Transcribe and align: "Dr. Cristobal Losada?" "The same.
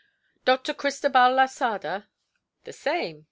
"Dr. 0.45 0.73
Cristobal 0.73 1.35
Losada?" 1.35 2.07
"The 2.63 2.73
same. 2.73 3.19